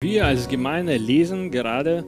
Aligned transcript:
Wir 0.00 0.26
als 0.26 0.48
Gemeinde 0.48 0.96
lesen 0.96 1.50
gerade 1.50 2.04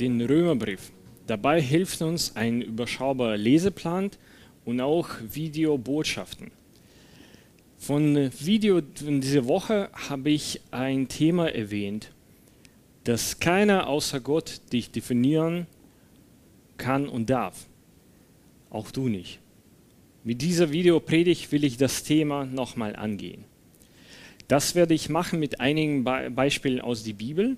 den 0.00 0.20
Römerbrief. 0.20 0.90
Dabei 1.28 1.62
hilft 1.62 2.02
uns 2.02 2.34
ein 2.34 2.60
überschaubarer 2.60 3.36
Leseplan 3.36 4.10
und 4.64 4.80
auch 4.80 5.08
Videobotschaften. 5.30 6.50
Von 7.78 8.32
Video 8.40 8.82
von 8.96 9.20
dieser 9.20 9.46
Woche 9.46 9.90
habe 9.92 10.30
ich 10.30 10.60
ein 10.72 11.06
Thema 11.06 11.54
erwähnt, 11.54 12.10
dass 13.04 13.38
keiner 13.38 13.86
außer 13.86 14.18
Gott 14.18 14.60
dich 14.72 14.90
definieren 14.90 15.68
kann 16.78 17.08
und 17.08 17.30
darf. 17.30 17.68
Auch 18.70 18.90
du 18.90 19.08
nicht. 19.08 19.38
Mit 20.24 20.42
dieser 20.42 20.72
Videopredigt 20.72 21.52
will 21.52 21.62
ich 21.62 21.76
das 21.76 22.02
Thema 22.02 22.44
nochmal 22.44 22.96
angehen. 22.96 23.44
Das 24.50 24.74
werde 24.74 24.94
ich 24.94 25.08
machen 25.08 25.38
mit 25.38 25.60
einigen 25.60 26.02
Be 26.02 26.28
Beispielen 26.28 26.80
aus 26.80 27.04
der 27.04 27.12
Bibel. 27.12 27.56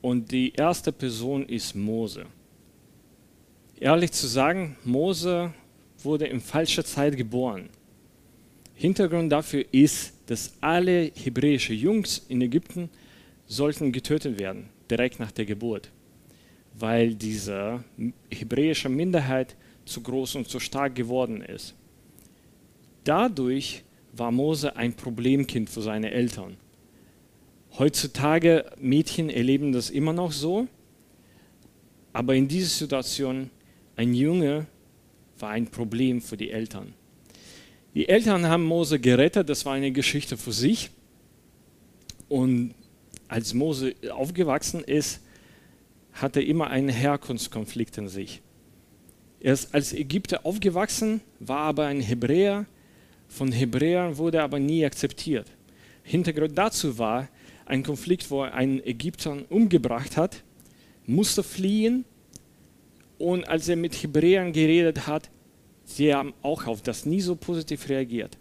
Und 0.00 0.32
die 0.32 0.50
erste 0.54 0.92
Person 0.92 1.44
ist 1.44 1.76
Mose. 1.76 2.24
Ehrlich 3.78 4.10
zu 4.12 4.26
sagen, 4.26 4.78
Mose 4.82 5.52
wurde 6.02 6.26
in 6.26 6.40
falscher 6.40 6.86
Zeit 6.86 7.18
geboren. 7.18 7.68
Hintergrund 8.74 9.30
dafür 9.30 9.62
ist, 9.72 10.14
dass 10.24 10.54
alle 10.62 11.12
hebräischen 11.14 11.76
Jungs 11.76 12.24
in 12.30 12.40
Ägypten 12.40 12.88
sollten 13.46 13.92
getötet 13.92 14.38
werden, 14.38 14.70
direkt 14.90 15.20
nach 15.20 15.32
der 15.32 15.44
Geburt, 15.44 15.90
weil 16.78 17.14
diese 17.14 17.84
hebräische 18.30 18.88
Minderheit 18.88 19.54
zu 19.84 20.00
groß 20.00 20.36
und 20.36 20.48
zu 20.48 20.60
stark 20.60 20.94
geworden 20.94 21.42
ist. 21.42 21.74
Dadurch 23.04 23.84
war 24.12 24.30
Mose 24.30 24.76
ein 24.76 24.94
Problemkind 24.94 25.70
für 25.70 25.82
seine 25.82 26.10
Eltern. 26.10 26.56
Heutzutage 27.78 28.72
Mädchen 28.78 29.30
erleben 29.30 29.72
das 29.72 29.90
immer 29.90 30.12
noch 30.12 30.32
so, 30.32 30.66
aber 32.12 32.34
in 32.34 32.48
dieser 32.48 32.68
Situation 32.68 33.50
ein 33.96 34.14
Junge 34.14 34.66
war 35.38 35.50
ein 35.50 35.66
Problem 35.66 36.20
für 36.20 36.36
die 36.36 36.50
Eltern. 36.50 36.94
Die 37.94 38.08
Eltern 38.08 38.46
haben 38.46 38.64
Mose 38.64 38.98
gerettet, 39.00 39.48
das 39.48 39.64
war 39.66 39.74
eine 39.74 39.90
Geschichte 39.90 40.36
für 40.36 40.52
sich. 40.52 40.90
Und 42.28 42.74
als 43.28 43.54
Mose 43.54 43.94
aufgewachsen 44.12 44.82
ist, 44.84 45.20
hatte 46.12 46.40
er 46.40 46.46
immer 46.46 46.68
einen 46.68 46.88
Herkunftskonflikt 46.88 47.98
in 47.98 48.08
sich. 48.08 48.42
Er 49.40 49.54
ist 49.54 49.74
als 49.74 49.92
Ägypter 49.92 50.44
aufgewachsen, 50.44 51.20
war 51.38 51.60
aber 51.60 51.86
ein 51.86 52.00
Hebräer. 52.00 52.66
Von 53.30 53.52
Hebräern 53.52 54.18
wurde 54.18 54.38
er 54.38 54.44
aber 54.44 54.58
nie 54.58 54.84
akzeptiert. 54.84 55.46
Hintergrund 56.02 56.58
dazu 56.58 56.98
war 56.98 57.28
ein 57.64 57.84
Konflikt, 57.84 58.28
wo 58.30 58.42
er 58.42 58.52
einen 58.54 58.84
Ägypter 58.84 59.38
umgebracht 59.48 60.16
hat, 60.16 60.42
musste 61.06 61.44
fliehen. 61.44 62.04
Und 63.18 63.48
als 63.48 63.68
er 63.68 63.76
mit 63.76 63.94
Hebräern 63.94 64.52
geredet 64.52 65.06
hat, 65.06 65.30
sie 65.84 66.12
haben 66.12 66.34
auch 66.42 66.66
auf 66.66 66.82
das 66.82 67.06
nie 67.06 67.20
so 67.20 67.36
positiv 67.36 67.88
reagiert. 67.88 68.36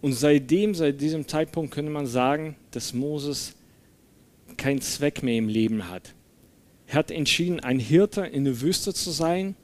Und 0.00 0.12
seitdem, 0.12 0.74
seit 0.76 1.00
diesem 1.00 1.26
Zeitpunkt 1.26 1.74
könnte 1.74 1.90
man 1.90 2.06
sagen, 2.06 2.54
dass 2.70 2.94
Moses 2.94 3.56
keinen 4.56 4.80
Zweck 4.80 5.24
mehr 5.24 5.36
im 5.36 5.48
Leben 5.48 5.90
hat. 5.90 6.14
Er 6.86 6.94
hat 6.94 7.10
entschieden, 7.10 7.58
ein 7.58 7.80
Hirte 7.80 8.20
in 8.20 8.44
der 8.44 8.60
Wüste 8.60 8.94
zu 8.94 9.10
sein. 9.10 9.56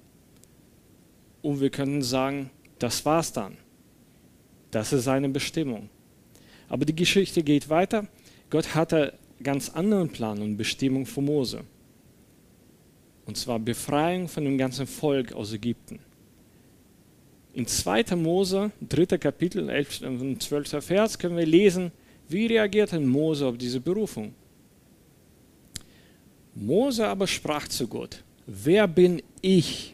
Und 1.41 1.61
wir 1.61 1.71
können 1.71 2.03
sagen, 2.03 2.51
das 2.85 3.03
war's 3.07 3.33
dann. 3.33 3.57
Das 4.71 4.93
ist 4.93 5.05
seine 5.05 5.31
Bestimmung. 5.31 5.89
Aber 6.69 6.85
die 6.85 6.95
Geschichte 6.95 7.43
geht 7.43 7.71
weiter. 7.71 8.07
Gott 8.51 8.75
hatte 8.75 9.15
ganz 9.43 9.71
anderen 9.71 10.11
Plan 10.11 10.43
und 10.43 10.59
Bestimmung 10.59 11.07
für 11.07 11.23
Mose. 11.23 11.65
Und 13.25 13.39
zwar 13.39 13.59
Befreiung 13.59 14.29
von 14.29 14.45
dem 14.45 14.59
ganzen 14.59 14.87
Volk 14.87 15.33
aus 15.33 15.55
Ägypten. 15.55 15.99
In 17.55 17.67
2. 17.67 18.17
Mose, 18.17 18.71
3. 18.87 19.17
Kapitel, 19.17 19.71
11. 19.71 20.03
und 20.03 20.43
12. 20.43 20.85
Vers 20.85 21.19
können 21.19 21.39
wir 21.39 21.47
lesen, 21.47 21.91
wie 22.29 22.47
reagierte 22.47 23.01
Mose 23.01 23.47
auf 23.47 23.57
diese 23.57 23.81
Berufung. 23.81 24.35
Mose 26.55 27.07
aber 27.07 27.27
sprach 27.27 27.67
zu 27.67 27.89
Gott, 27.89 28.23
wer 28.47 28.87
bin 28.87 29.23
ich, 29.41 29.94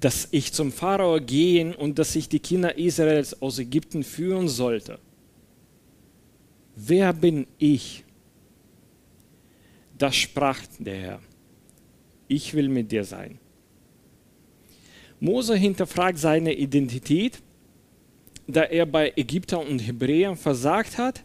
dass 0.00 0.28
ich 0.30 0.52
zum 0.52 0.70
Pharao 0.70 1.20
gehen 1.20 1.74
und 1.74 1.98
dass 1.98 2.14
ich 2.14 2.28
die 2.28 2.38
Kinder 2.38 2.78
Israels 2.78 3.40
aus 3.42 3.58
Ägypten 3.58 4.04
führen 4.04 4.48
sollte? 4.48 4.98
Wer 6.76 7.12
bin 7.12 7.46
ich? 7.58 8.04
Da 9.96 10.12
sprach 10.12 10.60
der 10.78 10.96
Herr, 10.96 11.20
ich 12.28 12.54
will 12.54 12.68
mit 12.68 12.92
dir 12.92 13.04
sein. 13.04 13.38
Mose 15.18 15.56
hinterfragt 15.56 16.18
seine 16.18 16.54
Identität, 16.54 17.40
da 18.46 18.62
er 18.62 18.86
bei 18.86 19.12
Ägyptern 19.16 19.66
und 19.66 19.80
Hebräern 19.80 20.36
versagt 20.36 20.98
hat. 20.98 21.24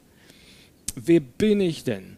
Wer 0.95 1.19
bin 1.19 1.61
ich 1.61 1.83
denn? 1.83 2.17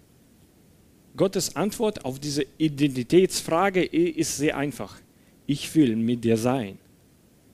Gottes 1.17 1.55
Antwort 1.55 2.05
auf 2.05 2.19
diese 2.19 2.45
Identitätsfrage 2.57 3.83
ist 3.83 4.37
sehr 4.37 4.57
einfach. 4.57 4.99
Ich 5.47 5.73
will 5.75 5.95
mit 5.95 6.23
dir 6.23 6.37
sein. 6.37 6.77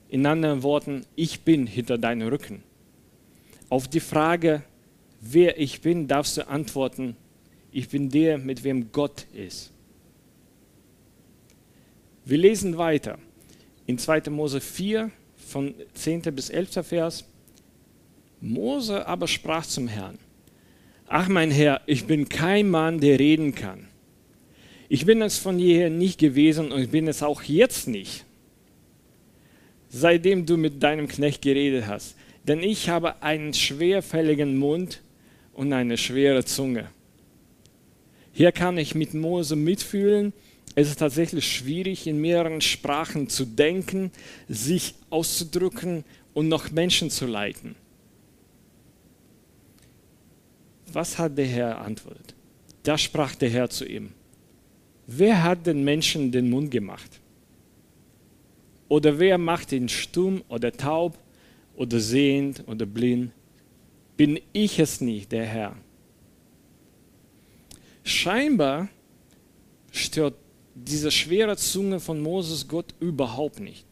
In 0.08 0.26
anderen 0.26 0.62
Worten, 0.62 1.04
ich 1.16 1.40
bin 1.40 1.66
hinter 1.66 1.98
deinem 1.98 2.28
Rücken. 2.28 2.62
Auf 3.68 3.88
die 3.88 4.00
Frage, 4.00 4.62
wer 5.20 5.58
ich 5.58 5.80
bin, 5.80 6.08
darfst 6.08 6.36
du 6.36 6.46
antworten, 6.46 7.16
ich 7.70 7.88
bin 7.88 8.10
der, 8.10 8.36
mit 8.38 8.64
wem 8.64 8.92
Gott 8.92 9.26
ist. 9.32 9.72
Wir 12.24 12.38
lesen 12.38 12.76
weiter 12.76 13.18
in 13.86 13.98
2. 13.98 14.30
Mose 14.30 14.60
4 14.60 15.10
von 15.36 15.74
10. 15.94 16.22
bis 16.34 16.50
11. 16.50 16.86
Vers. 16.86 17.24
Mose 18.40 19.06
aber 19.06 19.26
sprach 19.26 19.66
zum 19.66 19.88
Herrn, 19.88 20.18
Ach 21.06 21.28
mein 21.28 21.50
Herr, 21.50 21.82
ich 21.86 22.06
bin 22.06 22.28
kein 22.28 22.70
Mann, 22.70 23.00
der 23.00 23.18
reden 23.18 23.54
kann. 23.54 23.88
Ich 24.92 25.06
bin 25.06 25.22
es 25.22 25.38
von 25.38 25.58
jeher 25.58 25.88
nicht 25.88 26.18
gewesen 26.18 26.70
und 26.70 26.82
ich 26.82 26.90
bin 26.90 27.08
es 27.08 27.22
auch 27.22 27.42
jetzt 27.44 27.88
nicht, 27.88 28.26
seitdem 29.88 30.44
du 30.44 30.58
mit 30.58 30.82
deinem 30.82 31.08
Knecht 31.08 31.40
geredet 31.40 31.86
hast. 31.86 32.14
Denn 32.46 32.62
ich 32.62 32.90
habe 32.90 33.22
einen 33.22 33.54
schwerfälligen 33.54 34.58
Mund 34.58 35.00
und 35.54 35.72
eine 35.72 35.96
schwere 35.96 36.44
Zunge. 36.44 36.90
Hier 38.32 38.52
kann 38.52 38.76
ich 38.76 38.94
mit 38.94 39.14
Mose 39.14 39.56
mitfühlen. 39.56 40.34
Es 40.74 40.90
ist 40.90 40.98
tatsächlich 40.98 41.50
schwierig, 41.50 42.06
in 42.06 42.20
mehreren 42.20 42.60
Sprachen 42.60 43.30
zu 43.30 43.46
denken, 43.46 44.10
sich 44.46 44.94
auszudrücken 45.08 46.04
und 46.34 46.48
noch 46.48 46.70
Menschen 46.70 47.08
zu 47.08 47.24
leiten. 47.24 47.76
Was 50.92 51.16
hat 51.16 51.38
der 51.38 51.46
Herr 51.46 51.80
antwortet? 51.80 52.34
Da 52.82 52.98
sprach 52.98 53.34
der 53.34 53.48
Herr 53.48 53.70
zu 53.70 53.86
ihm, 53.86 54.12
wer 55.18 55.42
hat 55.42 55.66
den 55.66 55.84
Menschen 55.84 56.30
den 56.30 56.50
Mund 56.50 56.70
gemacht? 56.70 57.20
Oder 58.88 59.18
wer 59.18 59.38
macht 59.38 59.72
ihn 59.72 59.88
stumm 59.88 60.42
oder 60.48 60.72
taub 60.72 61.18
oder 61.76 61.98
sehend 61.98 62.64
oder 62.66 62.86
blind? 62.86 63.32
Bin 64.16 64.40
ich 64.52 64.78
es 64.78 65.00
nicht, 65.00 65.32
der 65.32 65.46
Herr? 65.46 65.76
Scheinbar 68.04 68.88
stört 69.90 70.34
diese 70.74 71.10
schwere 71.10 71.56
Zunge 71.56 72.00
von 72.00 72.20
Moses 72.20 72.66
Gott 72.68 72.94
überhaupt 73.00 73.60
nicht. 73.60 73.84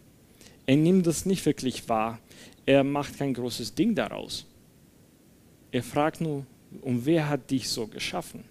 Er 0.67 0.77
nimmt 0.77 1.07
das 1.07 1.27
nicht 1.27 1.45
wirklich 1.47 1.89
wahr. 1.89 2.19
Er 2.67 2.85
macht 2.85 3.19
kein 3.19 3.35
großes 3.35 3.75
Ding 3.75 3.95
daraus. 3.95 4.47
Er 5.73 5.83
fragt 5.83 6.21
nur, 6.21 6.47
und 6.83 7.05
wer 7.07 7.29
hat 7.29 7.51
dich 7.51 7.69
so 7.69 7.87
geschaffen? 7.87 8.45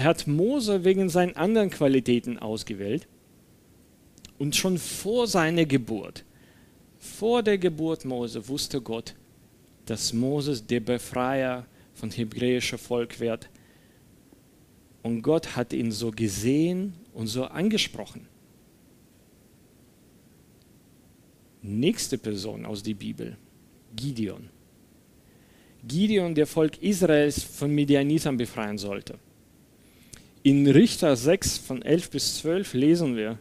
Er 0.00 0.04
hat 0.04 0.26
Mose 0.26 0.82
wegen 0.82 1.10
seinen 1.10 1.36
anderen 1.36 1.68
Qualitäten 1.68 2.38
ausgewählt 2.38 3.06
und 4.38 4.56
schon 4.56 4.78
vor 4.78 5.26
seiner 5.26 5.66
Geburt, 5.66 6.24
vor 6.98 7.42
der 7.42 7.58
Geburt 7.58 8.06
Mose 8.06 8.48
wusste 8.48 8.80
Gott, 8.80 9.14
dass 9.84 10.14
Moses 10.14 10.66
der 10.66 10.80
Befreier 10.80 11.66
von 11.92 12.10
hebräischem 12.10 12.78
Volk 12.78 13.20
wird. 13.20 13.50
Und 15.02 15.20
Gott 15.20 15.54
hat 15.54 15.74
ihn 15.74 15.92
so 15.92 16.10
gesehen 16.10 16.94
und 17.12 17.26
so 17.26 17.44
angesprochen. 17.44 18.26
Nächste 21.60 22.16
Person 22.16 22.64
aus 22.64 22.82
der 22.82 22.94
Bibel, 22.94 23.36
Gideon. 23.94 24.48
Gideon 25.86 26.34
der 26.34 26.46
Volk 26.46 26.82
Israels 26.82 27.42
von 27.42 27.70
Midianitern 27.74 28.38
befreien 28.38 28.78
sollte. 28.78 29.18
In 30.42 30.66
Richter 30.66 31.16
6 31.16 31.58
von 31.58 31.82
11 31.82 32.10
bis 32.10 32.38
12 32.38 32.72
lesen 32.72 33.14
wir, 33.14 33.38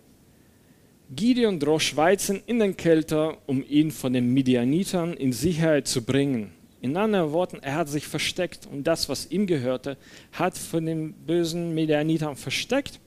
Gideon 1.16 1.58
drosch 1.58 1.96
Weizen 1.96 2.42
in 2.46 2.60
den 2.60 2.76
Kelter, 2.76 3.38
um 3.48 3.64
ihn 3.64 3.92
von 3.92 4.12
den 4.12 4.34
Midianitern 4.34 5.14
in 5.14 5.32
Sicherheit 5.32 5.88
zu 5.88 6.04
bringen. 6.04 6.52
In 6.82 6.98
anderen 6.98 7.32
Worten, 7.32 7.60
er 7.62 7.76
hat 7.76 7.88
sich 7.88 8.06
versteckt 8.06 8.68
und 8.70 8.84
das, 8.84 9.08
was 9.08 9.32
ihm 9.32 9.48
gehörte, 9.48 9.96
hat 10.34 10.58
von 10.58 10.86
den 10.86 11.14
bösen 11.14 11.74
Medianitern 11.74 12.36
versteckt 12.36 13.00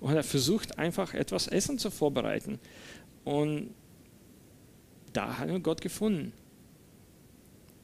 und 0.00 0.16
er 0.16 0.24
versucht 0.24 0.76
einfach 0.76 1.14
etwas 1.14 1.46
Essen 1.46 1.78
zu 1.78 1.92
vorbereiten. 1.92 2.58
Und 3.22 3.70
da 5.12 5.38
hat 5.38 5.48
er 5.48 5.60
Gott 5.60 5.80
gefunden. 5.80 6.32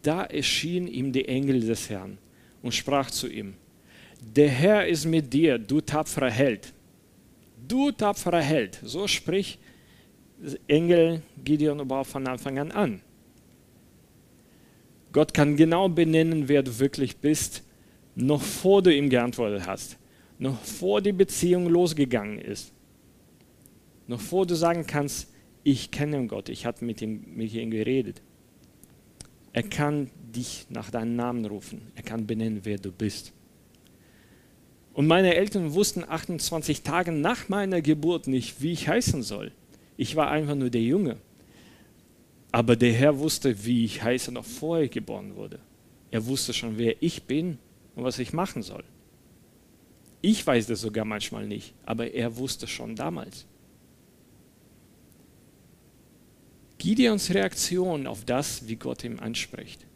Da 0.03 0.25
erschien 0.25 0.89
ihm 0.89 1.13
der 1.13 1.29
Engel 1.29 1.61
des 1.61 1.89
Herrn 1.91 2.19
und 2.61 2.75
sprach 2.75 3.13
zu 3.13 3.29
ihm, 3.29 3.55
der 4.21 4.49
Herr 4.49 4.87
ist 4.87 5.05
mit 5.05 5.33
dir, 5.33 5.59
du 5.59 5.81
tapferer 5.81 6.31
Held. 6.31 6.73
Du 7.67 7.91
tapferer 7.91 8.43
Held. 8.43 8.81
So 8.83 9.07
spricht 9.07 9.59
Engel 10.67 11.23
Gideon 11.43 11.81
überhaupt 11.81 12.11
von 12.11 12.27
Anfang 12.27 12.59
an 12.59 12.73
an. 12.73 13.01
Gott 15.13 15.33
kann 15.33 15.57
genau 15.57 15.89
benennen, 15.89 16.49
wer 16.49 16.63
du 16.63 16.77
wirklich 16.79 17.17
bist, 17.17 17.63
noch 18.17 18.43
vor 18.43 18.83
du 18.83 18.95
ihm 18.95 19.09
geantwortet 19.09 19.67
hast, 19.67 19.97
noch 20.39 20.61
vor 20.61 21.01
die 21.01 21.13
Beziehung 21.13 21.69
losgegangen 21.69 22.41
ist, 22.41 22.73
noch 24.09 24.21
vor 24.21 24.45
du 24.45 24.57
sagen 24.57 24.87
kannst, 24.87 25.33
ich 25.63 25.91
kenne 25.91 26.27
Gott, 26.27 26.49
ich 26.49 26.67
habe 26.67 26.85
mit 26.85 27.01
ihm, 27.01 27.25
mit 27.35 27.55
ihm 27.55 27.71
geredet. 27.71 28.21
Er 29.53 29.63
kann 29.63 30.11
dich 30.35 30.67
nach 30.69 30.91
deinem 30.91 31.15
Namen 31.15 31.45
rufen, 31.45 31.81
er 31.95 32.03
kann 32.03 32.27
benennen, 32.27 32.61
wer 32.65 32.79
du 32.79 32.91
bist. 32.91 33.33
Und 34.95 35.09
meine 35.09 35.35
Eltern 35.35 35.75
wussten 35.75 36.05
28 36.05 36.83
Tage 36.83 37.11
nach 37.13 37.49
meiner 37.49 37.83
Geburt 37.83 38.29
nicht, 38.29 38.63
wie 38.63 38.73
ich 38.73 38.89
heißen 38.89 39.23
soll. 39.23 39.51
Ich 39.97 40.17
war 40.17 40.31
einfach 40.31 40.55
nur 40.55 40.71
der 40.71 40.83
Junge. 40.83 41.17
Aber 42.53 42.77
der 42.77 42.93
Herr 42.93 43.19
wusste, 43.19 43.65
wie 43.65 43.85
ich 43.85 44.03
heiße, 44.03 44.31
noch 44.31 44.45
vorher 44.45 44.89
geboren 44.89 45.35
wurde. 45.35 45.59
Er 46.13 46.25
wusste 46.27 46.55
schon, 46.55 46.79
wer 46.79 47.03
ich 47.03 47.25
bin 47.25 47.59
und 47.97 48.05
was 48.05 48.21
ich 48.21 48.33
machen 48.33 48.63
soll. 48.63 48.85
Ich 50.23 50.47
weiß 50.47 50.69
das 50.69 50.81
sogar 50.81 51.05
manchmal 51.05 51.47
nicht, 51.47 51.75
aber 51.85 52.13
er 52.13 52.37
wusste 52.37 52.69
schon 52.69 52.95
damals. 52.95 53.47
Gideons 56.79 57.35
Reaktion 57.35 58.07
auf 58.07 58.25
das, 58.25 58.69
wie 58.69 58.77
Gott 58.77 59.03
ihm 59.03 59.19
anspricht, 59.19 59.87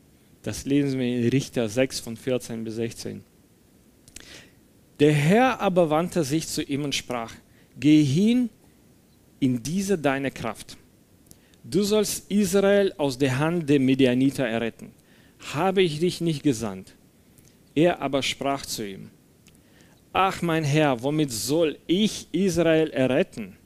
das 0.42 0.64
lesen 0.64 0.98
wir 0.98 1.06
in 1.06 1.28
Richter 1.28 1.68
6 1.68 2.00
von 2.00 2.16
14 2.16 2.64
bis 2.64 2.74
16. 2.74 3.22
Der 5.00 5.12
Herr 5.12 5.60
aber 5.60 5.90
wandte 5.90 6.24
sich 6.24 6.48
zu 6.48 6.62
ihm 6.62 6.84
und 6.84 6.94
sprach, 6.94 7.32
geh 7.78 8.02
hin 8.02 8.50
in 9.40 9.62
diese 9.62 9.96
deine 9.96 10.30
Kraft 10.30 10.76
Du 11.70 11.82
sollst 11.82 12.30
Israel 12.30 12.94
aus 12.96 13.18
der 13.18 13.38
Hand 13.38 13.68
der 13.68 13.78
Medianiter 13.78 14.46
erretten. 14.46 14.90
Habe 15.52 15.82
ich 15.82 15.98
dich 15.98 16.22
nicht 16.22 16.42
gesandt? 16.42 16.94
Er 17.74 18.00
aber 18.00 18.22
sprach 18.22 18.64
zu 18.64 18.86
ihm, 18.86 19.10
Ach 20.14 20.40
mein 20.40 20.64
Herr, 20.64 21.02
womit 21.02 21.30
soll 21.30 21.78
ich 21.86 22.26
Israel 22.32 22.88
erretten? 22.88 23.56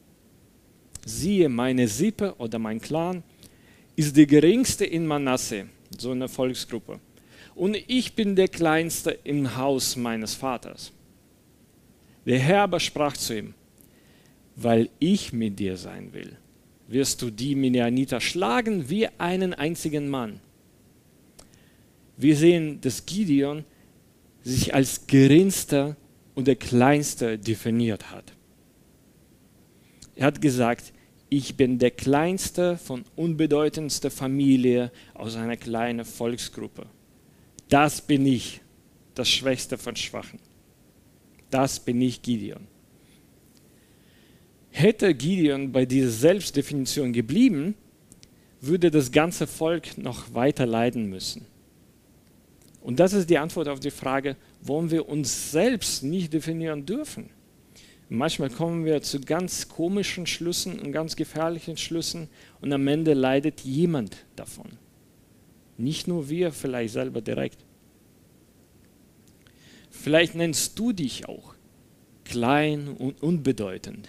Siehe, 1.06 1.48
meine 1.48 1.86
Sippe 1.86 2.34
oder 2.38 2.58
mein 2.58 2.80
Clan 2.80 3.22
ist 3.94 4.16
die 4.16 4.26
geringste 4.26 4.84
in 4.84 5.06
Manasse, 5.06 5.66
so 5.96 6.10
eine 6.10 6.28
Volksgruppe. 6.28 6.98
Und 7.54 7.76
ich 7.86 8.14
bin 8.14 8.34
der 8.34 8.48
Kleinste 8.48 9.16
im 9.22 9.56
Haus 9.56 9.94
meines 9.94 10.34
Vaters. 10.34 10.92
Der 12.26 12.38
Herr 12.38 12.62
aber 12.62 12.80
sprach 12.80 13.16
zu 13.16 13.36
ihm, 13.36 13.54
weil 14.56 14.90
ich 14.98 15.32
mit 15.32 15.58
dir 15.58 15.76
sein 15.76 16.12
will 16.12 16.36
wirst 16.92 17.22
du 17.22 17.30
die 17.30 17.54
Midianiter 17.54 18.20
schlagen 18.20 18.88
wie 18.88 19.08
einen 19.18 19.54
einzigen 19.54 20.08
Mann. 20.08 20.40
Wir 22.16 22.36
sehen, 22.36 22.80
dass 22.80 23.06
Gideon 23.06 23.64
sich 24.42 24.74
als 24.74 25.06
geringster 25.06 25.96
und 26.34 26.46
der 26.46 26.56
kleinste 26.56 27.38
definiert 27.38 28.10
hat. 28.10 28.32
Er 30.14 30.26
hat 30.26 30.40
gesagt, 30.40 30.92
ich 31.30 31.56
bin 31.56 31.78
der 31.78 31.90
kleinste 31.90 32.76
von 32.76 33.04
unbedeutendster 33.16 34.10
Familie 34.10 34.92
aus 35.14 35.36
einer 35.36 35.56
kleinen 35.56 36.04
Volksgruppe. 36.04 36.86
Das 37.70 38.02
bin 38.02 38.26
ich, 38.26 38.60
das 39.14 39.30
Schwächste 39.30 39.78
von 39.78 39.96
Schwachen. 39.96 40.38
Das 41.52 41.78
bin 41.78 42.00
ich, 42.00 42.22
Gideon. 42.22 42.66
Hätte 44.70 45.14
Gideon 45.14 45.70
bei 45.70 45.84
dieser 45.84 46.08
Selbstdefinition 46.08 47.12
geblieben, 47.12 47.74
würde 48.62 48.90
das 48.90 49.12
ganze 49.12 49.46
Volk 49.46 49.98
noch 49.98 50.32
weiter 50.32 50.64
leiden 50.64 51.10
müssen. 51.10 51.44
Und 52.80 52.98
das 53.00 53.12
ist 53.12 53.28
die 53.28 53.36
Antwort 53.36 53.68
auf 53.68 53.80
die 53.80 53.90
Frage, 53.90 54.36
warum 54.62 54.90
wir 54.90 55.06
uns 55.06 55.52
selbst 55.52 56.02
nicht 56.02 56.32
definieren 56.32 56.86
dürfen. 56.86 57.28
Manchmal 58.08 58.48
kommen 58.48 58.86
wir 58.86 59.02
zu 59.02 59.20
ganz 59.20 59.68
komischen 59.68 60.26
Schlüssen 60.26 60.80
und 60.80 60.90
ganz 60.90 61.16
gefährlichen 61.16 61.76
Schlüssen 61.76 62.28
und 62.62 62.72
am 62.72 62.88
Ende 62.88 63.12
leidet 63.12 63.60
jemand 63.60 64.24
davon. 64.36 64.70
Nicht 65.76 66.08
nur 66.08 66.30
wir, 66.30 66.50
vielleicht 66.50 66.94
selber 66.94 67.20
direkt. 67.20 67.58
Vielleicht 69.92 70.34
nennst 70.34 70.78
du 70.78 70.92
dich 70.92 71.28
auch 71.28 71.54
klein 72.24 72.88
und 72.88 73.22
unbedeutend. 73.22 74.08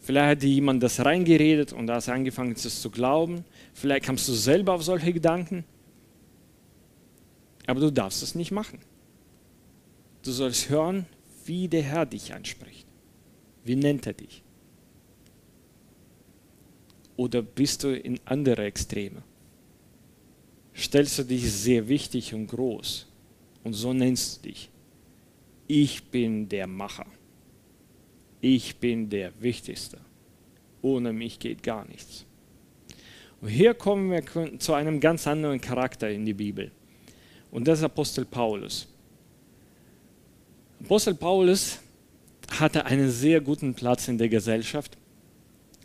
Vielleicht 0.00 0.28
hat 0.28 0.42
dir 0.42 0.50
jemand 0.50 0.82
das 0.82 1.02
reingeredet 1.02 1.72
und 1.72 1.90
hast 1.90 2.10
angefangen, 2.10 2.52
es 2.52 2.82
zu 2.82 2.90
glauben. 2.90 3.44
Vielleicht 3.72 4.04
kommst 4.04 4.28
du 4.28 4.32
selber 4.32 4.74
auf 4.74 4.84
solche 4.84 5.14
Gedanken. 5.14 5.64
Aber 7.66 7.80
du 7.80 7.90
darfst 7.90 8.22
es 8.22 8.34
nicht 8.34 8.50
machen. 8.50 8.80
Du 10.22 10.30
sollst 10.30 10.68
hören, 10.68 11.06
wie 11.46 11.66
der 11.66 11.82
Herr 11.82 12.04
dich 12.04 12.34
anspricht. 12.34 12.86
Wie 13.64 13.76
nennt 13.76 14.06
er 14.06 14.12
dich? 14.12 14.42
Oder 17.16 17.40
bist 17.40 17.82
du 17.82 17.96
in 17.96 18.20
andere 18.26 18.64
Extreme? 18.64 19.22
Stellst 20.76 21.18
du 21.18 21.22
dich 21.22 21.50
sehr 21.50 21.88
wichtig 21.88 22.34
und 22.34 22.48
groß 22.48 23.06
und 23.64 23.72
so 23.72 23.92
nennst 23.92 24.38
du 24.38 24.48
dich. 24.48 24.70
Ich 25.66 26.04
bin 26.04 26.48
der 26.48 26.66
Macher 26.66 27.06
ich 28.44 28.76
bin 28.76 29.08
der 29.08 29.32
Wichtigste. 29.40 29.98
Ohne 30.82 31.14
mich 31.14 31.38
geht 31.38 31.62
gar 31.62 31.88
nichts. 31.88 32.26
Und 33.40 33.48
hier 33.48 33.72
kommen 33.72 34.10
wir 34.10 34.58
zu 34.58 34.74
einem 34.74 35.00
ganz 35.00 35.26
anderen 35.26 35.58
Charakter 35.60 36.10
in 36.10 36.26
die 36.26 36.34
Bibel. 36.34 36.70
Und 37.50 37.66
das 37.66 37.78
ist 37.78 37.84
Apostel 37.86 38.26
Paulus. 38.26 38.86
Apostel 40.82 41.14
Paulus 41.14 41.78
hatte 42.50 42.84
einen 42.84 43.10
sehr 43.10 43.40
guten 43.40 43.72
Platz 43.72 44.08
in 44.08 44.18
der 44.18 44.28
Gesellschaft, 44.28 44.98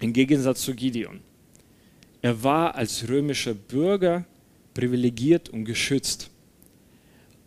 im 0.02 0.12
Gegensatz 0.12 0.62
zu 0.62 0.76
Gideon. 0.76 1.22
Er 2.22 2.44
war 2.44 2.76
als 2.76 3.08
römischer 3.08 3.54
Bürger 3.54 4.26
privilegiert 4.74 5.48
und 5.48 5.64
geschützt. 5.64 6.30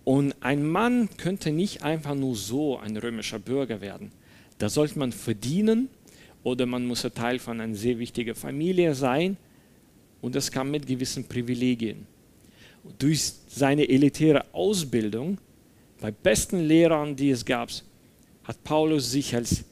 Und 0.05 0.35
ein 0.41 0.67
Mann 0.67 1.09
könnte 1.17 1.53
nicht 1.53 1.83
einfach 1.83 2.15
nur 2.15 2.35
so 2.35 2.79
ein 2.79 2.97
römischer 2.97 3.39
Bürger 3.39 3.81
werden. 3.81 4.11
Da 4.59 4.69
sollte 4.69 4.99
man 4.99 5.13
verdienen 5.13 5.89
oder 6.43 6.67
man 6.67 6.87
muss 6.87 7.07
Teil 7.15 7.39
von 7.39 7.61
einer 7.61 7.75
sehr 7.75 7.99
wichtigen 7.99 8.35
Familie 8.35 8.95
sein 8.95 9.37
und 10.21 10.35
das 10.35 10.51
kam 10.51 10.71
mit 10.71 10.87
gewissen 10.87 11.25
Privilegien. 11.25 12.07
Durch 12.99 13.33
seine 13.49 13.89
elitäre 13.89 14.45
Ausbildung 14.53 15.39
bei 16.01 16.11
besten 16.11 16.61
Lehrern, 16.61 17.15
die 17.15 17.31
es 17.31 17.45
gab, 17.45 17.71
hat 18.43 18.65
Paulus 18.65 19.13
sich 19.13 19.35
als 19.35 19.65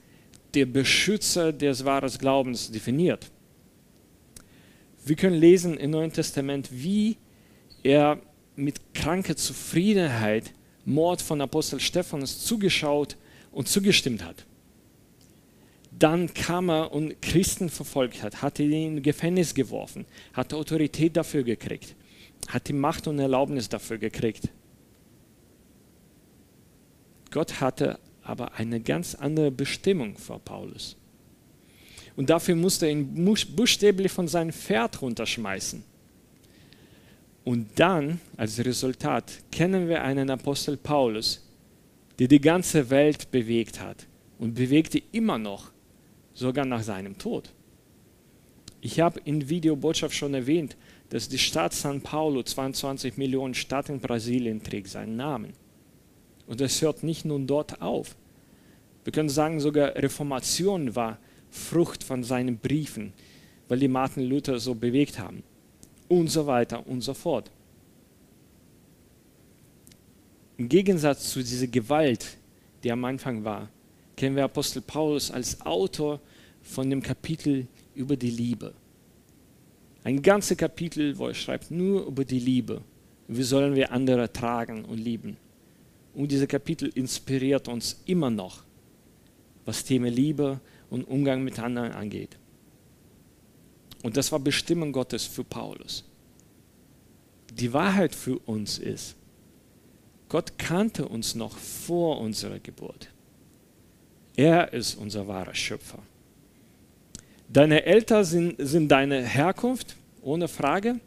der 0.54 0.66
Beschützer 0.66 1.52
des 1.52 1.84
wahren 1.84 2.10
Glaubens 2.18 2.70
definiert. 2.70 3.30
Wir 5.04 5.16
können 5.16 5.36
lesen 5.36 5.76
im 5.76 5.90
Neuen 5.90 6.12
Testament, 6.12 6.68
wie 6.70 7.16
er 7.82 8.20
mit 8.60 8.94
kranker 8.94 9.36
Zufriedenheit 9.36 10.52
Mord 10.84 11.22
von 11.22 11.40
Apostel 11.40 11.80
Stephanus 11.80 12.44
zugeschaut 12.44 13.16
und 13.52 13.68
zugestimmt 13.68 14.24
hat 14.24 14.46
dann 16.00 16.32
kam 16.32 16.70
er 16.70 16.92
und 16.92 17.20
Christen 17.20 17.68
verfolgt 17.68 18.22
hat, 18.22 18.42
hat 18.42 18.58
ihn 18.58 18.72
in 18.72 19.02
Gefängnis 19.02 19.54
geworfen, 19.54 20.06
hat 20.32 20.54
Autorität 20.54 21.16
dafür 21.16 21.42
gekriegt, 21.42 21.94
hat 22.48 22.68
die 22.68 22.72
Macht 22.72 23.06
und 23.06 23.18
Erlaubnis 23.18 23.68
dafür 23.68 23.98
gekriegt. 23.98 24.48
Gott 27.30 27.60
hatte 27.60 27.98
aber 28.22 28.54
eine 28.54 28.80
ganz 28.80 29.14
andere 29.14 29.50
Bestimmung 29.50 30.16
für 30.16 30.38
Paulus. 30.38 30.96
Und 32.16 32.30
dafür 32.30 32.56
musste 32.56 32.86
er 32.86 32.92
ihn 32.92 33.36
buchstäblich 33.54 34.10
von 34.10 34.26
seinem 34.26 34.52
Pferd 34.52 35.00
runterschmeißen. 35.00 35.84
Und 37.50 37.66
dann, 37.74 38.20
als 38.36 38.64
Resultat, 38.64 39.32
kennen 39.50 39.88
wir 39.88 40.04
einen 40.04 40.30
Apostel 40.30 40.76
Paulus, 40.76 41.44
der 42.20 42.28
die 42.28 42.40
ganze 42.40 42.90
Welt 42.90 43.28
bewegt 43.32 43.80
hat 43.80 44.06
und 44.38 44.54
bewegte 44.54 45.02
immer 45.10 45.36
noch 45.36 45.72
sogar 46.32 46.64
nach 46.64 46.84
seinem 46.84 47.18
Tod. 47.18 47.50
Ich 48.80 49.00
habe 49.00 49.20
in 49.24 49.48
Videobotschaft 49.48 50.14
schon 50.14 50.32
erwähnt, 50.32 50.76
dass 51.08 51.28
die 51.28 51.40
Stadt 51.40 51.72
São 51.72 52.00
Paulo, 52.00 52.44
22 52.44 53.16
Millionen 53.16 53.54
Stadt 53.54 53.88
in 53.88 53.98
Brasilien, 53.98 54.62
trägt 54.62 54.86
seinen 54.86 55.16
Namen. 55.16 55.52
Und 56.46 56.60
es 56.60 56.80
hört 56.80 57.02
nicht 57.02 57.24
nur 57.24 57.40
dort 57.40 57.82
auf. 57.82 58.14
Wir 59.02 59.12
können 59.12 59.28
sagen, 59.28 59.58
sogar 59.58 59.96
Reformation 59.96 60.94
war 60.94 61.18
Frucht 61.50 62.04
von 62.04 62.22
seinen 62.22 62.58
Briefen, 62.58 63.12
weil 63.66 63.80
die 63.80 63.88
Martin 63.88 64.22
Luther 64.22 64.60
so 64.60 64.76
bewegt 64.76 65.18
haben. 65.18 65.42
Und 66.10 66.26
so 66.26 66.44
weiter 66.44 66.84
und 66.88 67.02
so 67.02 67.14
fort. 67.14 67.48
Im 70.56 70.68
Gegensatz 70.68 71.30
zu 71.30 71.38
dieser 71.38 71.68
Gewalt, 71.68 72.36
die 72.82 72.90
am 72.90 73.04
Anfang 73.04 73.44
war, 73.44 73.68
kennen 74.16 74.34
wir 74.34 74.42
Apostel 74.42 74.82
Paulus 74.82 75.30
als 75.30 75.60
Autor 75.60 76.20
von 76.62 76.90
dem 76.90 77.00
Kapitel 77.00 77.68
über 77.94 78.16
die 78.16 78.30
Liebe. 78.30 78.74
Ein 80.02 80.20
ganzes 80.20 80.56
Kapitel, 80.56 81.16
wo 81.16 81.28
er 81.28 81.34
schreibt 81.34 81.70
nur 81.70 82.04
über 82.06 82.24
die 82.24 82.40
Liebe. 82.40 82.82
Wie 83.28 83.44
sollen 83.44 83.76
wir 83.76 83.92
andere 83.92 84.32
tragen 84.32 84.84
und 84.84 84.98
lieben? 84.98 85.36
Und 86.12 86.32
dieses 86.32 86.48
Kapitel 86.48 86.90
inspiriert 86.92 87.68
uns 87.68 88.02
immer 88.04 88.30
noch, 88.30 88.64
was 89.64 89.84
Thema 89.84 90.10
Liebe 90.10 90.58
und 90.90 91.04
Umgang 91.04 91.44
mit 91.44 91.60
anderen 91.60 91.92
angeht. 91.92 92.39
Und 94.02 94.16
das 94.16 94.32
war 94.32 94.38
Bestimmung 94.38 94.92
Gottes 94.92 95.24
für 95.24 95.44
Paulus. 95.44 96.04
Die 97.52 97.72
Wahrheit 97.72 98.14
für 98.14 98.38
uns 98.38 98.78
ist, 98.78 99.16
Gott 100.28 100.58
kannte 100.58 101.06
uns 101.08 101.34
noch 101.34 101.56
vor 101.56 102.20
unserer 102.20 102.60
Geburt. 102.60 103.08
Er 104.36 104.72
ist 104.72 104.94
unser 104.94 105.26
wahrer 105.26 105.54
Schöpfer. 105.54 105.98
Deine 107.48 107.84
Eltern 107.84 108.24
sind, 108.24 108.54
sind 108.58 108.88
deine 108.88 109.22
Herkunft, 109.26 109.96
ohne 110.22 110.46
Frage, 110.46 111.00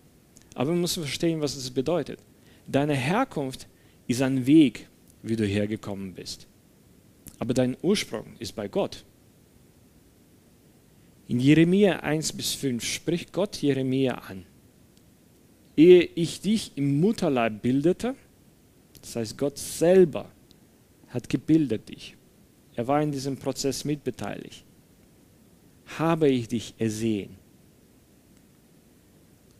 aber 0.55 0.71
wir 0.71 0.77
müssen 0.77 1.03
verstehen, 1.03 1.39
was 1.39 1.55
es 1.55 1.71
bedeutet. 1.71 2.19
Deine 2.67 2.95
Herkunft 2.95 3.67
ist 4.07 4.21
ein 4.21 4.45
Weg, 4.45 4.88
wie 5.21 5.38
du 5.38 5.45
hergekommen 5.45 6.13
bist. 6.13 6.47
Aber 7.39 7.53
dein 7.53 7.77
Ursprung 7.81 8.35
ist 8.39 8.55
bei 8.55 8.67
Gott. 8.67 9.03
In 11.33 11.39
Jeremia 11.39 12.01
1 12.01 12.33
bis 12.33 12.53
5 12.53 12.83
spricht 12.85 13.33
Gott 13.33 13.59
Jeremia 13.59 14.13
an. 14.13 14.45
Ehe 15.75 16.03
ich 16.13 16.41
dich 16.41 16.73
im 16.75 17.01
Mutterleib 17.01 17.59
bildete, 17.59 18.13
das 19.01 19.15
heißt 19.15 19.37
Gott 19.39 19.57
selber 19.57 20.29
hat 21.07 21.29
gebildet 21.29 21.89
dich. 21.89 22.15
Er 22.75 22.87
war 22.87 23.01
in 23.01 23.11
diesem 23.11 23.35
Prozess 23.35 23.83
mitbeteiligt. 23.83 24.63
Habe 25.97 26.29
ich 26.29 26.49
dich 26.49 26.75
ersehen. 26.77 27.35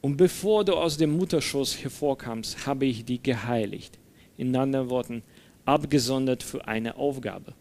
Und 0.02 0.16
bevor 0.16 0.64
du 0.64 0.76
aus 0.76 0.98
dem 0.98 1.18
Mutterschoß 1.18 1.84
hervorkamst, 1.84 2.68
habe 2.68 2.86
ich 2.86 3.04
dich 3.04 3.24
geheiligt. 3.24 3.98
In 4.38 4.56
anderen 4.56 4.92
Worten, 4.92 5.24
abgesondert 5.66 6.44
für 6.44 6.68
eine 6.68 6.98
Aufgabe. 6.98 7.56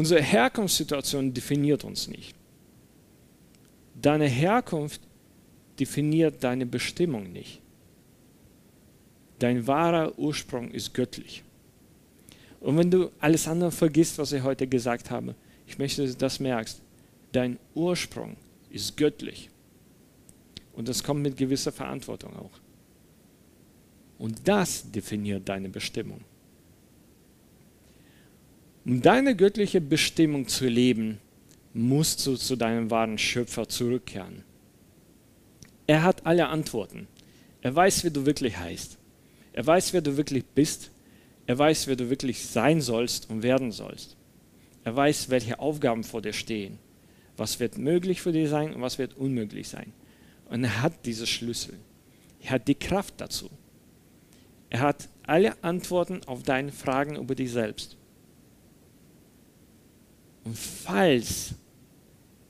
Unsere 0.00 0.22
Herkunftssituation 0.22 1.34
definiert 1.34 1.84
uns 1.84 2.08
nicht. 2.08 2.34
Deine 4.00 4.26
Herkunft 4.28 5.02
definiert 5.78 6.42
deine 6.42 6.64
Bestimmung 6.64 7.30
nicht. 7.30 7.60
Dein 9.40 9.66
wahrer 9.66 10.18
Ursprung 10.18 10.70
ist 10.70 10.94
göttlich. 10.94 11.44
Und 12.60 12.78
wenn 12.78 12.90
du 12.90 13.10
alles 13.20 13.46
andere 13.46 13.70
vergisst, 13.70 14.16
was 14.16 14.32
ich 14.32 14.42
heute 14.42 14.66
gesagt 14.66 15.10
habe, 15.10 15.34
ich 15.66 15.76
möchte, 15.76 16.00
dass 16.00 16.12
du 16.12 16.16
das 16.16 16.40
merkst. 16.40 16.80
Dein 17.32 17.58
Ursprung 17.74 18.38
ist 18.70 18.96
göttlich. 18.96 19.50
Und 20.72 20.88
das 20.88 21.04
kommt 21.04 21.20
mit 21.20 21.36
gewisser 21.36 21.72
Verantwortung 21.72 22.34
auch. 22.36 22.58
Und 24.16 24.48
das 24.48 24.90
definiert 24.90 25.46
deine 25.46 25.68
Bestimmung. 25.68 26.24
Um 28.84 29.02
deine 29.02 29.36
göttliche 29.36 29.80
Bestimmung 29.80 30.48
zu 30.48 30.66
leben, 30.66 31.18
musst 31.74 32.26
du 32.26 32.36
zu 32.36 32.56
deinem 32.56 32.90
wahren 32.90 33.18
Schöpfer 33.18 33.68
zurückkehren. 33.68 34.42
Er 35.86 36.02
hat 36.02 36.24
alle 36.24 36.48
Antworten. 36.48 37.06
Er 37.62 37.74
weiß, 37.74 38.04
wie 38.04 38.10
du 38.10 38.24
wirklich 38.24 38.56
heißt. 38.56 38.96
Er 39.52 39.66
weiß, 39.66 39.92
wer 39.92 40.00
du 40.00 40.16
wirklich 40.16 40.44
bist. 40.44 40.90
Er 41.46 41.58
weiß, 41.58 41.88
wer 41.88 41.96
du 41.96 42.08
wirklich 42.08 42.46
sein 42.46 42.80
sollst 42.80 43.28
und 43.28 43.42
werden 43.42 43.70
sollst. 43.70 44.16
Er 44.84 44.96
weiß, 44.96 45.28
welche 45.28 45.58
Aufgaben 45.58 46.04
vor 46.04 46.22
dir 46.22 46.32
stehen. 46.32 46.78
Was 47.36 47.60
wird 47.60 47.76
möglich 47.76 48.22
für 48.22 48.32
dich 48.32 48.48
sein 48.48 48.74
und 48.74 48.80
was 48.80 48.98
wird 48.98 49.16
unmöglich 49.16 49.68
sein. 49.68 49.92
Und 50.48 50.64
er 50.64 50.82
hat 50.82 51.04
diese 51.04 51.26
Schlüssel. 51.26 51.74
Er 52.42 52.52
hat 52.52 52.68
die 52.68 52.74
Kraft 52.74 53.14
dazu. 53.18 53.50
Er 54.70 54.80
hat 54.80 55.08
alle 55.24 55.62
Antworten 55.62 56.20
auf 56.26 56.42
deine 56.42 56.72
Fragen 56.72 57.16
über 57.16 57.34
dich 57.34 57.52
selbst. 57.52 57.96
Und 60.44 60.56
falls 60.56 61.54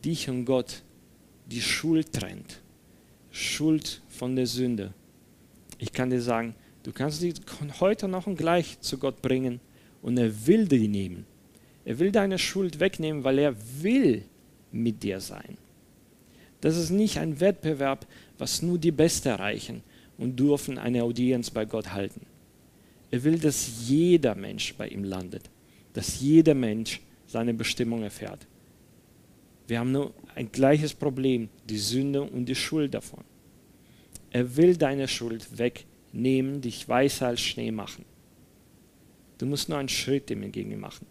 dich 0.05 0.29
und 0.29 0.45
Gott 0.45 0.83
die 1.47 1.61
Schuld 1.61 2.13
trennt, 2.13 2.61
Schuld 3.31 4.03
von 4.09 4.37
der 4.37 4.47
Sünde, 4.47 4.93
ich 5.79 5.93
kann 5.93 6.11
dir 6.11 6.23
sagen, 6.23 6.55
du 6.83 6.93
kannst 6.93 7.23
die 7.23 7.35
heute 7.81 8.07
noch 8.07 8.27
und 8.27 8.37
gleich 8.37 8.81
zu 8.81 8.99
Gott 8.99 9.23
bringen 9.23 9.61
und 10.03 10.19
er 10.19 10.47
will 10.47 10.67
die 10.67 10.89
nehmen. 10.89 11.27
Er 11.85 11.99
will 11.99 12.13
deine 12.13 12.39
Schuld 12.39 12.79
wegnehmen, 12.81 13.25
weil 13.25 13.39
er 13.39 13.55
will 13.83 14.25
mit 14.71 15.03
dir 15.03 15.21
sein. 15.21 15.57
Das 16.61 16.77
ist 16.77 16.91
nicht 16.91 17.19
ein 17.19 17.41
Wettbewerb, 17.41 18.07
was 18.39 18.63
nur 18.63 18.79
die 18.79 18.93
Beste 18.93 19.31
erreichen 19.31 19.83
und 20.19 20.39
dürfen 20.39 20.79
eine 20.79 21.03
Audienz 21.03 21.51
bei 21.51 21.65
Gott 21.65 21.93
halten. 21.93 22.27
Er 23.11 23.25
will, 23.25 23.39
dass 23.39 23.89
jeder 23.89 24.35
Mensch 24.35 24.75
bei 24.75 24.89
ihm 24.89 25.05
landet, 25.05 25.51
dass 25.95 26.21
jeder 26.21 26.55
Mensch 26.55 27.01
seine 27.31 27.55
Bestimmung 27.55 28.03
erfährt. 28.03 28.47
Wir 29.69 29.79
haben 29.79 29.93
nur 29.93 30.13
ein 30.35 30.51
gleiches 30.51 30.95
Problem, 30.95 31.49
die 31.69 31.79
Sünde 31.79 32.23
und 32.23 32.47
die 32.47 32.57
Schuld 32.57 32.93
davon. 32.93 33.23
Er 34.31 34.57
will 34.57 34.77
deine 34.77 35.07
Schuld 35.07 35.57
wegnehmen, 35.57 36.61
dich 36.61 36.89
weißer 36.89 37.29
als 37.29 37.41
Schnee 37.41 37.71
machen. 37.71 38.05
Du 39.39 39.47
musst 39.47 39.69
nur 39.69 39.79
einen 39.79 39.89
Schritt 39.89 40.29
dem 40.29 40.43
entgegen 40.43 40.79
machen. 40.81 41.07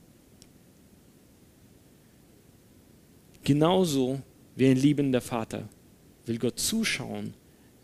Genauso 3.44 4.22
wie 4.58 4.68
ein 4.68 4.78
liebender 4.78 5.22
Vater 5.22 5.70
will 6.26 6.38
Gott 6.38 6.60
zuschauen, 6.60 7.34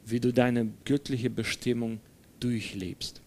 wie 0.05 0.19
du 0.19 0.33
deine 0.33 0.71
göttliche 0.83 1.29
Bestimmung 1.29 2.01
durchlebst. 2.41 3.21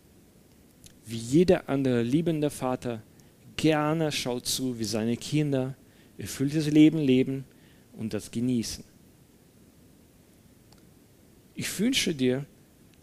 Wie 1.06 1.16
jeder 1.16 1.66
andere 1.70 2.02
liebende 2.02 2.50
Vater 2.50 3.02
gerne 3.58 4.10
schaut 4.10 4.46
zu, 4.46 4.78
wie 4.78 4.84
seine 4.84 5.18
Kinder 5.18 5.74
erfülltes 6.16 6.70
Leben 6.70 6.98
leben 6.98 7.44
und 7.92 8.14
das 8.14 8.30
genießen. 8.30 8.82
Ich 11.54 11.78
wünsche 11.78 12.14
dir, 12.14 12.46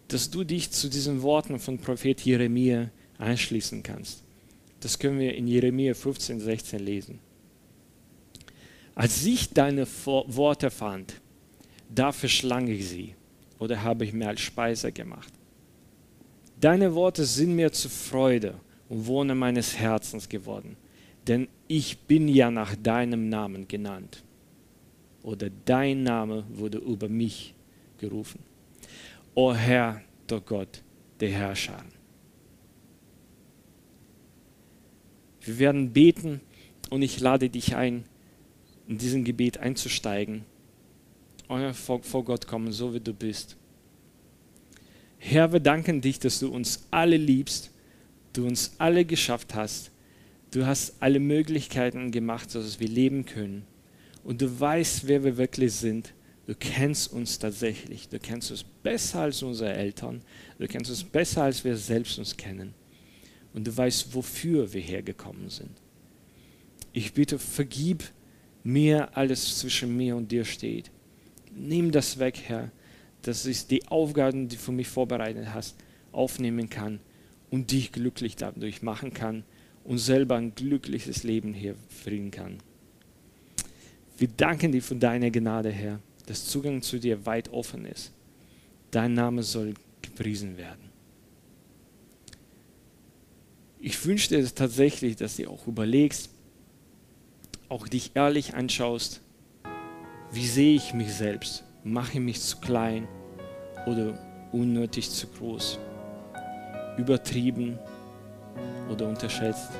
dass 0.07 0.31
du 0.31 0.43
dich 0.43 0.71
zu 0.71 0.89
diesen 0.89 1.21
Worten 1.21 1.59
von 1.59 1.77
Prophet 1.77 2.21
Jeremia 2.21 2.89
einschließen 3.17 3.83
kannst. 3.83 4.23
Das 4.79 4.97
können 4.97 5.19
wir 5.19 5.35
in 5.35 5.47
Jeremia 5.47 5.93
15, 5.93 6.39
16 6.39 6.79
lesen. 6.79 7.19
Als 8.95 9.25
ich 9.25 9.49
deine 9.49 9.85
Worte 10.05 10.71
fand, 10.71 11.21
da 11.93 12.11
verschlang 12.11 12.67
ich 12.67 12.87
sie 12.87 13.15
oder 13.59 13.83
habe 13.83 14.05
ich 14.05 14.13
mir 14.13 14.29
als 14.29 14.41
Speise 14.41 14.91
gemacht. 14.91 15.33
Deine 16.61 16.95
Worte 16.95 17.25
sind 17.25 17.55
mir 17.55 17.71
zur 17.71 17.91
Freude 17.91 18.55
und 18.89 19.07
Wohne 19.07 19.35
meines 19.35 19.77
Herzens 19.77 20.29
geworden, 20.29 20.77
denn 21.27 21.47
ich 21.67 21.97
bin 21.99 22.27
ja 22.27 22.51
nach 22.51 22.75
deinem 22.75 23.29
Namen 23.29 23.67
genannt. 23.67 24.23
Oder 25.23 25.49
dein 25.65 26.03
Name 26.03 26.45
wurde 26.49 26.77
über 26.77 27.09
mich 27.09 27.55
gerufen. 27.97 28.39
O 29.33 29.53
Herr, 29.53 30.01
der 30.29 30.39
Gott, 30.41 30.83
der 31.19 31.29
Herrscher. 31.29 31.83
Wir 35.41 35.59
werden 35.59 35.91
beten 35.91 36.41
und 36.89 37.01
ich 37.01 37.19
lade 37.19 37.49
dich 37.49 37.75
ein, 37.75 38.05
in 38.87 38.97
diesem 38.99 39.23
Gebet 39.23 39.57
einzusteigen 39.57 40.43
und 41.47 41.73
vor, 41.73 42.01
vor 42.03 42.23
Gott 42.23 42.47
kommen, 42.47 42.71
so 42.71 42.93
wie 42.93 42.99
du 42.99 43.13
bist. 43.13 43.57
Herr, 45.17 45.51
wir 45.51 45.59
danken 45.59 46.01
dich, 46.01 46.19
dass 46.19 46.39
du 46.39 46.49
uns 46.49 46.87
alle 46.91 47.17
liebst 47.17 47.71
du 48.37 48.45
uns 48.45 48.73
alle 48.77 49.05
geschafft 49.05 49.55
hast. 49.55 49.91
Du 50.51 50.65
hast 50.65 50.95
alle 50.99 51.19
Möglichkeiten 51.19 52.11
gemacht, 52.11 52.53
dass 52.55 52.79
wir 52.79 52.87
leben 52.87 53.25
können. 53.25 53.65
Und 54.23 54.41
du 54.41 54.59
weißt, 54.59 55.07
wer 55.07 55.23
wir 55.23 55.37
wirklich 55.37 55.73
sind. 55.73 56.13
Du 56.47 56.55
kennst 56.55 57.11
uns 57.11 57.39
tatsächlich. 57.39 58.07
Du 58.07 58.19
kennst 58.19 58.51
uns 58.51 58.63
besser 58.63 59.21
als 59.21 59.41
unsere 59.41 59.73
Eltern. 59.73 60.21
Du 60.59 60.67
kennst 60.67 60.89
uns 60.89 61.03
besser, 61.03 61.43
als 61.43 61.63
wir 61.63 61.75
selbst 61.75 62.19
uns 62.19 62.37
kennen. 62.37 62.73
Und 63.53 63.65
du 63.65 63.75
weißt, 63.75 64.13
wofür 64.13 64.71
wir 64.71 64.81
hergekommen 64.81 65.49
sind. 65.49 65.71
Ich 66.93 67.13
bitte, 67.13 67.39
vergib 67.39 68.03
mir 68.63 69.15
alles 69.17 69.59
zwischen 69.59 69.95
mir 69.95 70.15
und 70.15 70.31
dir 70.31 70.45
steht. 70.45 70.91
Nimm 71.53 71.91
das 71.91 72.19
weg, 72.19 72.39
Herr, 72.45 72.71
dass 73.21 73.45
ich 73.45 73.67
die 73.67 73.87
Aufgaben, 73.87 74.47
die 74.47 74.55
du 74.55 74.61
für 74.61 74.71
mich 74.71 74.87
vorbereitet 74.87 75.47
hast, 75.53 75.75
aufnehmen 76.11 76.69
kann 76.69 76.99
und 77.49 77.71
dich 77.71 77.91
glücklich 77.91 78.35
dadurch 78.35 78.81
machen 78.81 79.13
kann 79.13 79.43
und 79.83 79.99
selber 79.99 80.35
ein 80.35 80.55
glückliches 80.55 81.23
Leben 81.23 81.53
hier 81.53 81.75
führen 81.89 82.31
kann. 82.31 82.57
Wir 84.17 84.27
danken 84.29 84.71
dir 84.71 84.81
für 84.81 84.95
deine 84.95 85.31
Gnade, 85.31 85.71
Herr, 85.71 85.99
dass 86.25 86.45
Zugang 86.45 86.81
zu 86.81 86.99
dir 86.99 87.25
weit 87.25 87.49
offen 87.51 87.85
ist. 87.85 88.11
Dein 88.91 89.13
Name 89.13 89.43
soll 89.43 89.73
gepriesen 90.01 90.57
werden. 90.57 90.89
Ich 93.79 94.03
wünsche 94.05 94.29
dir 94.29 94.55
tatsächlich, 94.55 95.15
dass 95.15 95.35
du 95.35 95.47
auch 95.49 95.67
überlegst, 95.67 96.29
auch 97.69 97.87
dich 97.87 98.11
ehrlich 98.15 98.55
anschaust, 98.55 99.21
wie 100.31 100.47
sehe 100.47 100.75
ich 100.75 100.93
mich 100.93 101.13
selbst? 101.13 101.63
Mache 101.83 102.13
ich 102.13 102.19
mich 102.19 102.41
zu 102.41 102.57
klein 102.57 103.07
oder 103.85 104.17
unnötig 104.51 105.09
zu 105.11 105.27
groß? 105.27 105.79
Übertrieben 106.97 107.77
oder 108.91 109.07
unterschätzt? 109.07 109.71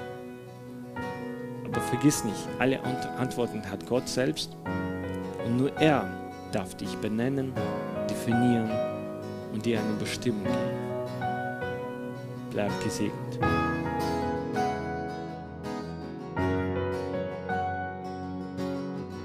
Aber 1.66 1.82
vergiss 1.82 2.24
nicht, 2.24 2.48
alle 2.60 2.80
Antworten 3.18 3.62
hat 3.70 3.86
Gott 3.86 4.08
selbst 4.08 4.56
und 5.46 5.58
nur 5.58 5.76
er 5.80 6.08
darf 6.52 6.76
dich 6.76 6.96
benennen, 6.98 7.54
definieren 8.10 8.70
und 9.54 9.66
dir 9.66 9.80
eine 9.80 9.94
Bestimmung 9.94 10.44
geben. 10.44 10.86
Bleib 12.52 12.84
gesegnet. 12.84 13.65